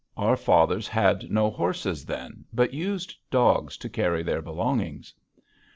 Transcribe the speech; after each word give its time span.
Our 0.17 0.35
fathers 0.35 0.87
had 0.87 1.29
no 1.29 1.51
horses 1.51 2.05
then, 2.07 2.45
but 2.51 2.73
used 2.73 3.15
dogs 3.29 3.77
to 3.77 3.87
carry 3.87 4.23
their 4.23 4.41
belongings. 4.41 5.13